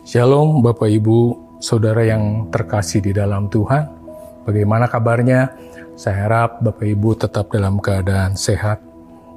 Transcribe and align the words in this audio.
Shalom 0.00 0.64
Bapak 0.64 0.88
Ibu, 0.88 1.20
Saudara 1.60 2.00
yang 2.00 2.48
terkasih 2.48 3.04
di 3.04 3.12
dalam 3.12 3.52
Tuhan. 3.52 3.84
Bagaimana 4.48 4.88
kabarnya? 4.88 5.52
Saya 5.92 6.24
harap 6.24 6.64
Bapak 6.64 6.88
Ibu 6.88 7.20
tetap 7.20 7.52
dalam 7.52 7.76
keadaan 7.76 8.32
sehat, 8.32 8.80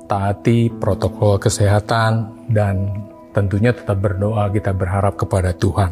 taati 0.07 0.71
protokol 0.71 1.35
kesehatan, 1.35 2.47
dan 2.47 2.95
tentunya 3.35 3.75
tetap 3.75 3.99
berdoa 3.99 4.47
kita 4.55 4.71
berharap 4.71 5.19
kepada 5.19 5.51
Tuhan. 5.51 5.91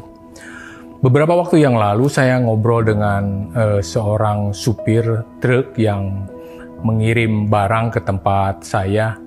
Beberapa 1.03 1.35
waktu 1.35 1.67
yang 1.67 1.75
lalu 1.75 2.07
saya 2.07 2.39
ngobrol 2.39 2.87
dengan 2.87 3.51
uh, 3.51 3.83
seorang 3.83 4.55
supir 4.55 5.03
truk 5.43 5.75
yang 5.75 6.31
mengirim 6.79 7.51
barang 7.51 7.91
ke 7.91 7.99
tempat 8.07 8.63
saya 8.63 9.19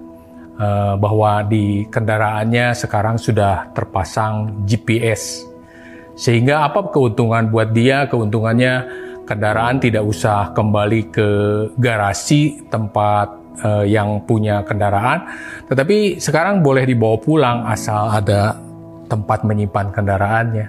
uh, 0.58 0.94
bahwa 0.98 1.42
di 1.46 1.86
kendaraannya 1.88 2.74
sekarang 2.74 3.16
sudah 3.18 3.70
terpasang 3.74 4.66
GPS. 4.66 5.46
Sehingga 6.14 6.66
apa 6.70 6.94
keuntungan 6.94 7.50
buat 7.50 7.74
dia? 7.74 8.06
Keuntungannya 8.06 8.86
kendaraan 9.26 9.82
tidak 9.82 10.04
usah 10.06 10.54
kembali 10.54 11.10
ke 11.10 11.28
garasi 11.80 12.62
tempat 12.70 13.34
uh, 13.64 13.84
yang 13.84 14.22
punya 14.22 14.62
kendaraan, 14.62 15.26
tetapi 15.66 16.20
sekarang 16.22 16.62
boleh 16.62 16.84
dibawa 16.86 17.16
pulang 17.18 17.58
asal 17.66 18.12
ada 18.12 18.54
tempat 19.10 19.42
menyimpan 19.42 19.90
kendaraannya. 19.90 20.66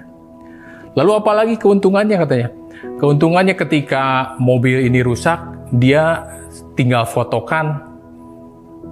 Lalu 0.96 1.12
apalagi 1.12 1.54
keuntungannya 1.60 2.16
katanya? 2.16 2.48
Keuntungannya 2.96 3.54
ketika 3.56 4.36
mobil 4.40 4.88
ini 4.88 5.04
rusak, 5.04 5.36
dia 5.68 6.24
tinggal 6.72 7.04
fotokan 7.04 7.95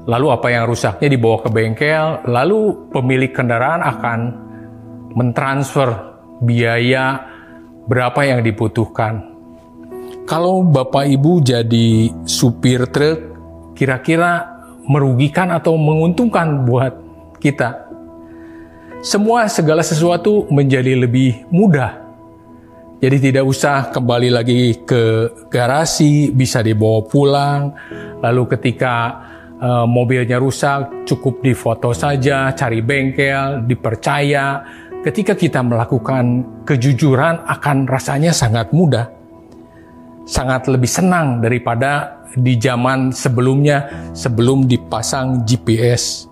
lalu 0.04 0.26
apa 0.32 0.46
yang 0.52 0.64
rusaknya 0.68 1.08
dibawa 1.12 1.40
ke 1.40 1.48
bengkel, 1.48 2.24
lalu 2.28 2.90
pemilik 2.92 3.32
kendaraan 3.32 3.80
akan 3.80 4.20
mentransfer 5.14 5.88
biaya 6.44 7.24
berapa 7.88 8.20
yang 8.24 8.40
dibutuhkan. 8.44 9.32
Kalau 10.24 10.64
Bapak 10.64 11.04
Ibu 11.04 11.44
jadi 11.44 12.08
supir 12.24 12.88
truk, 12.88 13.18
kira-kira 13.76 14.48
merugikan 14.88 15.52
atau 15.52 15.76
menguntungkan 15.76 16.64
buat 16.64 16.92
kita? 17.40 17.84
Semua 19.04 19.52
segala 19.52 19.84
sesuatu 19.84 20.48
menjadi 20.48 20.96
lebih 20.96 21.44
mudah 21.52 22.04
jadi 23.04 23.20
tidak 23.20 23.44
usah 23.44 23.92
kembali 23.92 24.32
lagi 24.32 24.80
ke 24.80 25.28
garasi, 25.52 26.32
bisa 26.32 26.64
dibawa 26.64 27.04
pulang. 27.04 27.76
Lalu 28.24 28.56
ketika 28.56 29.20
uh, 29.64 29.86
mobilnya 29.88 30.36
rusak, 30.36 31.08
cukup 31.08 31.40
difoto 31.40 31.96
saja, 31.96 32.52
cari 32.52 32.84
bengkel, 32.84 33.64
dipercaya. 33.64 34.60
Ketika 35.00 35.36
kita 35.36 35.60
melakukan 35.64 36.44
kejujuran 36.68 37.44
akan 37.48 37.88
rasanya 37.88 38.32
sangat 38.32 38.72
mudah. 38.72 39.08
Sangat 40.24 40.68
lebih 40.72 40.88
senang 40.88 41.44
daripada 41.44 42.24
di 42.32 42.56
zaman 42.56 43.12
sebelumnya 43.12 44.08
sebelum 44.16 44.64
dipasang 44.64 45.44
GPS. 45.44 46.24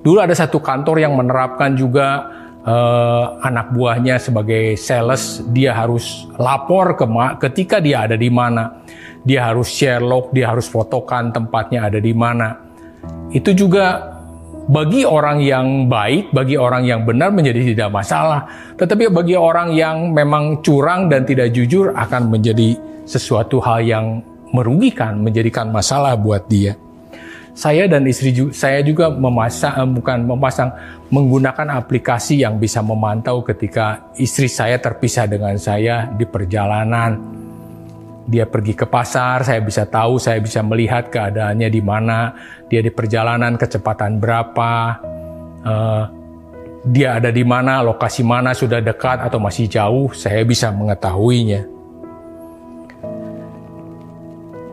Dulu 0.00 0.16
ada 0.24 0.32
satu 0.32 0.64
kantor 0.64 1.04
yang 1.04 1.12
menerapkan 1.12 1.76
juga 1.76 2.24
uh, 2.64 3.24
anak 3.44 3.76
buahnya 3.76 4.16
sebagai 4.16 4.74
sales 4.80 5.44
dia 5.52 5.76
harus 5.76 6.24
lapor 6.40 6.98
ke 6.98 7.04
ketika 7.48 7.78
dia 7.78 8.08
ada 8.08 8.16
di 8.16 8.32
mana 8.32 8.82
dia 9.22 9.46
harus 9.46 9.70
share 9.70 10.02
log 10.02 10.30
dia 10.34 10.50
harus 10.50 10.70
fotokan 10.70 11.34
tempatnya 11.34 11.90
ada 11.90 11.98
di 11.98 12.14
mana 12.14 12.65
itu 13.32 13.52
juga 13.52 14.16
bagi 14.66 15.06
orang 15.06 15.38
yang 15.42 15.86
baik, 15.86 16.34
bagi 16.34 16.58
orang 16.58 16.82
yang 16.86 17.06
benar 17.06 17.30
menjadi 17.30 17.74
tidak 17.74 17.90
masalah. 17.94 18.50
Tetapi 18.74 19.10
bagi 19.14 19.38
orang 19.38 19.70
yang 19.74 20.10
memang 20.10 20.62
curang 20.62 21.06
dan 21.06 21.22
tidak 21.22 21.54
jujur 21.54 21.94
akan 21.94 22.30
menjadi 22.34 22.74
sesuatu 23.06 23.62
hal 23.62 23.82
yang 23.86 24.06
merugikan, 24.50 25.22
menjadikan 25.22 25.70
masalah 25.70 26.18
buat 26.18 26.46
dia 26.50 26.74
saya 27.56 27.88
dan 27.88 28.04
istri 28.04 28.36
saya 28.52 28.84
juga 28.84 29.08
memasang 29.08 29.74
eh, 29.80 29.88
bukan 29.88 30.28
memasang 30.28 30.70
menggunakan 31.08 31.72
aplikasi 31.80 32.44
yang 32.44 32.60
bisa 32.60 32.84
memantau 32.84 33.40
ketika 33.40 34.12
istri 34.20 34.44
saya 34.44 34.76
terpisah 34.76 35.24
dengan 35.24 35.56
saya 35.56 36.12
di 36.12 36.28
perjalanan. 36.28 37.16
Dia 38.26 38.42
pergi 38.42 38.74
ke 38.74 38.90
pasar, 38.90 39.46
saya 39.46 39.62
bisa 39.62 39.86
tahu, 39.86 40.18
saya 40.18 40.42
bisa 40.42 40.58
melihat 40.66 41.06
keadaannya 41.14 41.70
di 41.70 41.78
mana, 41.78 42.34
dia 42.66 42.82
di 42.82 42.90
perjalanan 42.90 43.54
kecepatan 43.54 44.18
berapa, 44.18 44.72
uh, 45.62 46.04
dia 46.86 47.18
ada 47.18 47.30
di 47.30 47.46
mana, 47.46 47.82
lokasi 47.86 48.26
mana 48.26 48.50
sudah 48.50 48.82
dekat 48.82 49.22
atau 49.22 49.38
masih 49.38 49.70
jauh, 49.70 50.10
saya 50.10 50.42
bisa 50.42 50.74
mengetahuinya. 50.74 51.66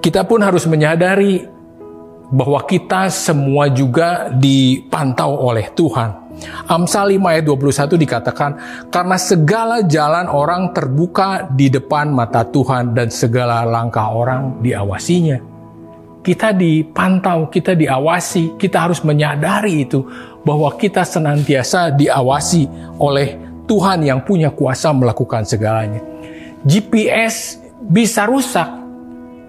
Kita 0.01 0.25
pun 0.25 0.41
harus 0.41 0.65
menyadari 0.65 1.45
bahwa 2.33 2.65
kita 2.65 3.13
semua 3.13 3.69
juga 3.69 4.33
dipantau 4.33 5.37
oleh 5.37 5.69
Tuhan. 5.77 6.25
Amsal 6.65 7.13
5 7.13 7.29
ayat 7.29 7.45
21 7.45 7.93
dikatakan, 7.93 8.51
karena 8.89 9.17
segala 9.21 9.85
jalan 9.85 10.25
orang 10.25 10.73
terbuka 10.73 11.45
di 11.53 11.69
depan 11.69 12.09
mata 12.09 12.41
Tuhan 12.41 12.97
dan 12.97 13.13
segala 13.13 13.61
langkah 13.61 14.09
orang 14.09 14.57
diawasinya. 14.65 15.53
Kita 16.25 16.55
dipantau, 16.55 17.53
kita 17.53 17.77
diawasi, 17.77 18.57
kita 18.57 18.89
harus 18.89 19.05
menyadari 19.05 19.85
itu 19.85 20.01
bahwa 20.41 20.73
kita 20.73 21.05
senantiasa 21.05 21.93
diawasi 21.93 22.97
oleh 22.97 23.37
Tuhan 23.69 24.01
yang 24.01 24.25
punya 24.25 24.49
kuasa 24.49 24.89
melakukan 24.89 25.45
segalanya. 25.45 26.01
GPS 26.63 27.59
bisa 27.83 28.23
rusak, 28.23 28.67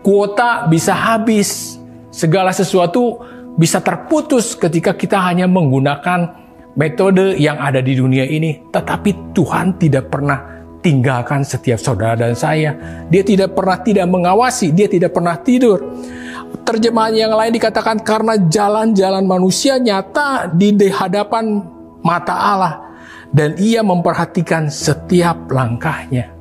kuota 0.03 0.67
bisa 0.67 0.93
habis, 0.93 1.74
segala 2.15 2.55
sesuatu 2.55 3.19
bisa 3.59 3.83
terputus 3.83 4.55
ketika 4.55 4.95
kita 4.95 5.19
hanya 5.19 5.51
menggunakan 5.51 6.47
metode 6.79 7.35
yang 7.35 7.59
ada 7.59 7.83
di 7.83 7.99
dunia 7.99 8.23
ini. 8.23 8.71
Tetapi 8.71 9.35
Tuhan 9.35 9.75
tidak 9.83 10.15
pernah 10.15 10.39
tinggalkan 10.79 11.43
setiap 11.43 11.83
saudara 11.83 12.15
dan 12.15 12.39
saya. 12.39 12.71
Dia 13.11 13.27
tidak 13.27 13.59
pernah 13.59 13.83
tidak 13.83 14.07
mengawasi, 14.07 14.71
dia 14.71 14.87
tidak 14.87 15.11
pernah 15.11 15.35
tidur. 15.43 15.83
Terjemahan 16.65 17.15
yang 17.19 17.33
lain 17.35 17.53
dikatakan 17.53 18.01
karena 18.07 18.39
jalan-jalan 18.39 19.27
manusia 19.27 19.77
nyata 19.77 20.49
di 20.55 20.71
hadapan 20.89 21.61
mata 22.01 22.35
Allah 22.37 22.75
dan 23.35 23.59
ia 23.59 23.83
memperhatikan 23.83 24.71
setiap 24.71 25.51
langkahnya. 25.51 26.34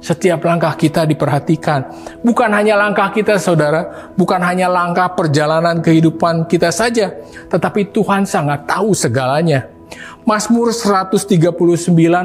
Setiap 0.00 0.40
langkah 0.48 0.72
kita 0.80 1.04
diperhatikan. 1.04 1.84
Bukan 2.24 2.48
hanya 2.56 2.80
langkah 2.80 3.12
kita 3.12 3.36
saudara, 3.36 4.12
bukan 4.16 4.40
hanya 4.40 4.64
langkah 4.64 5.12
perjalanan 5.12 5.84
kehidupan 5.84 6.48
kita 6.48 6.72
saja, 6.72 7.12
tetapi 7.52 7.92
Tuhan 7.92 8.24
sangat 8.24 8.64
tahu 8.64 8.96
segalanya. 8.96 9.68
Mazmur 10.24 10.72
139 10.72 11.52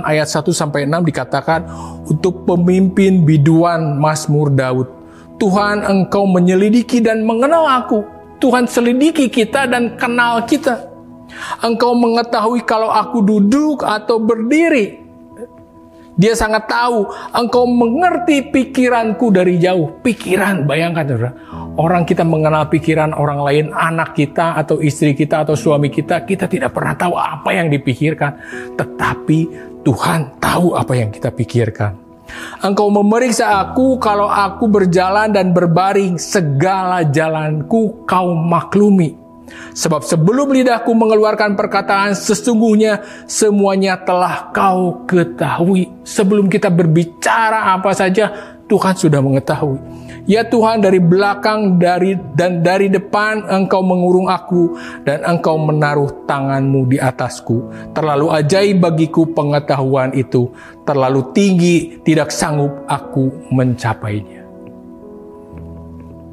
ayat 0.07 0.27
1 0.27 0.55
sampai 0.55 0.87
6 0.87 1.03
dikatakan 1.03 1.61
untuk 2.07 2.47
pemimpin 2.47 3.27
biduan 3.27 3.99
Mazmur 3.99 4.55
Daud. 4.55 4.87
Tuhan 5.35 5.83
engkau 5.83 6.23
menyelidiki 6.31 7.03
dan 7.03 7.27
mengenal 7.27 7.67
aku. 7.67 8.07
Tuhan 8.39 8.71
selidiki 8.71 9.27
kita 9.27 9.67
dan 9.67 9.99
kenal 9.99 10.47
kita. 10.47 10.91
Engkau 11.59 11.91
mengetahui 11.97 12.63
kalau 12.63 12.87
aku 12.87 13.19
duduk 13.19 13.83
atau 13.83 14.21
berdiri. 14.21 15.04
Dia 16.15 16.31
sangat 16.31 16.71
tahu 16.71 17.11
engkau 17.35 17.67
mengerti 17.67 18.47
pikiranku 18.47 19.35
dari 19.35 19.59
jauh. 19.59 19.99
Pikiran, 19.99 20.63
bayangkan 20.63 21.03
saudara. 21.03 21.31
Orang 21.75 22.07
kita 22.07 22.23
mengenal 22.23 22.71
pikiran 22.71 23.11
orang 23.11 23.43
lain, 23.43 23.65
anak 23.75 24.15
kita 24.15 24.55
atau 24.55 24.79
istri 24.79 25.11
kita 25.11 25.43
atau 25.43 25.59
suami 25.59 25.91
kita, 25.91 26.23
kita 26.23 26.47
tidak 26.47 26.71
pernah 26.71 26.95
tahu 26.95 27.19
apa 27.19 27.51
yang 27.51 27.67
dipikirkan. 27.67 28.31
Tetapi 28.79 29.39
Tuhan 29.83 30.39
tahu 30.39 30.79
apa 30.79 30.93
yang 30.95 31.11
kita 31.11 31.35
pikirkan. 31.35 32.05
Engkau 32.63 32.87
memeriksa 32.89 33.61
aku 33.61 33.99
kalau 33.99 34.31
aku 34.31 34.71
berjalan 34.71 35.35
dan 35.35 35.51
berbaring, 35.51 36.15
segala 36.15 37.03
jalanku 37.03 38.07
kau 38.07 38.33
maklumi. 38.33 39.24
Sebab 39.75 40.01
sebelum 40.01 40.49
lidahku 40.49 40.91
mengeluarkan 40.95 41.53
perkataan 41.53 42.17
sesungguhnya 42.17 43.03
semuanya 43.29 43.99
telah 44.01 44.49
kau 44.49 45.05
ketahui. 45.05 45.91
Sebelum 46.01 46.49
kita 46.49 46.71
berbicara 46.73 47.75
apa 47.75 47.93
saja, 47.93 48.55
Tuhan 48.65 48.97
sudah 48.97 49.21
mengetahui. 49.21 49.77
Ya 50.25 50.41
Tuhan 50.41 50.81
dari 50.81 50.97
belakang 50.97 51.77
dari 51.77 52.17
dan 52.33 52.65
dari 52.65 52.89
depan 52.89 53.45
engkau 53.45 53.85
mengurung 53.85 54.25
aku 54.25 54.73
dan 55.05 55.21
engkau 55.21 55.53
menaruh 55.61 56.25
tanganmu 56.25 56.89
di 56.89 56.97
atasku. 56.97 57.69
Terlalu 57.93 58.33
ajaib 58.33 58.81
bagiku 58.81 59.29
pengetahuan 59.29 60.17
itu. 60.17 60.49
Terlalu 60.81 61.29
tinggi 61.29 62.01
tidak 62.01 62.33
sanggup 62.33 62.73
aku 62.89 63.53
mencapainya. 63.53 64.34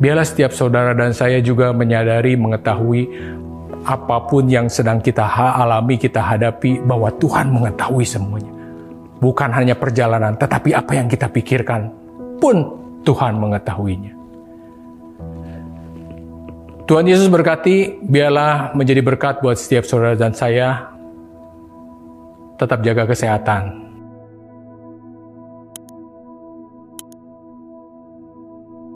Biarlah 0.03 0.27
setiap 0.27 0.51
saudara 0.51 0.99
dan 0.99 1.15
saya 1.15 1.39
juga 1.39 1.71
menyadari, 1.71 2.35
mengetahui 2.35 3.07
apa 3.87 4.27
pun 4.27 4.51
yang 4.51 4.67
sedang 4.67 4.99
kita 4.99 5.23
alami, 5.23 5.95
kita 5.95 6.19
hadapi, 6.19 6.83
bahwa 6.83 7.07
Tuhan 7.23 7.47
mengetahui 7.55 8.03
semuanya. 8.03 8.51
bukan 9.23 9.55
hanya 9.55 9.79
perjalanan, 9.79 10.35
tetapi 10.35 10.75
apa 10.75 10.99
yang 10.99 11.07
kita 11.07 11.31
pikirkan 11.31 11.87
pun 12.43 12.67
Tuhan 13.07 13.39
mengetahuinya. 13.39 14.19
Tuhan 16.91 17.07
Yesus 17.07 17.31
berkati, 17.31 18.03
biarlah 18.03 18.75
menjadi 18.75 18.99
berkat 18.99 19.39
buat 19.39 19.55
setiap 19.55 19.87
saudara 19.87 20.19
dan 20.19 20.35
saya. 20.35 20.91
Tetap 22.59 22.83
jaga 22.83 23.07
kesehatan, 23.07 23.82